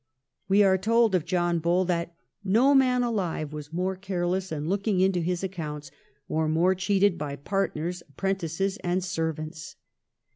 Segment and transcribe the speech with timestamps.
[0.47, 2.15] We are told of John Bull that'
[2.59, 5.91] No man alive was more careless in looking into his accounts,
[6.27, 9.75] or more cheated by partners, apprentices, and servants.'